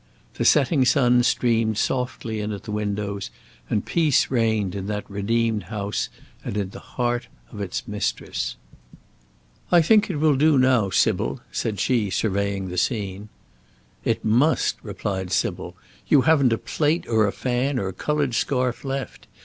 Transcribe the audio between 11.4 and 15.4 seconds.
said she, surveying the scene. "It must," replied